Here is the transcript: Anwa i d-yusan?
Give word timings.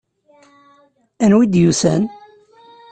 Anwa 1.23 1.39
i 1.43 1.45
d-yusan? 1.51 2.03